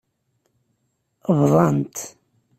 [1.39, 1.97] Bḍant.